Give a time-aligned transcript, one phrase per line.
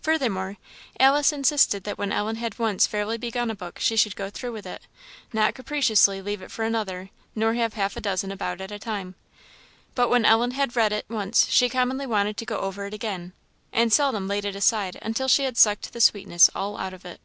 [0.00, 0.56] Furthermore,
[0.98, 4.52] Alice insisted that when Ellen had once fairly begun a book she should go through
[4.52, 4.86] with it
[5.34, 9.16] not capriciously leave it for another, nor have half a dozen about at a time.
[9.94, 13.34] But when Ellen had read it once she commonly wanted to go over it again,
[13.70, 17.20] and seldom laid it aside until she had sucked the sweetness all out of it.